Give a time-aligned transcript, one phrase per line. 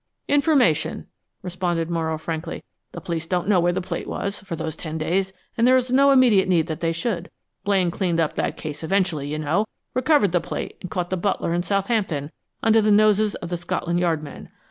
[0.27, 1.05] "Information,"
[1.43, 2.63] responded Morrow, frankly.
[2.91, 6.09] "The police don't know where the plate was, for those ten days, and there's no
[6.09, 7.29] immediate need that they should.
[7.65, 11.53] Blaine cleaned up that case eventually, you know recovered the plate and caught the butler
[11.53, 12.31] in Southampton,
[12.63, 14.49] under the noses of the Scotland Yard men.